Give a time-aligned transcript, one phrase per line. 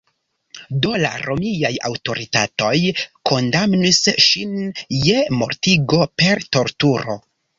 [0.85, 2.71] Do la romiaj aŭtoritatoj
[3.31, 4.57] kondamnis ŝin
[5.09, 7.21] je mortigo per torturo.